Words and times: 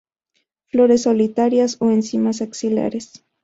Flores 0.71 1.03
solitarias 1.03 1.77
o 1.79 1.91
en 1.91 2.01
cimas 2.01 2.41
axilares. 2.41 3.21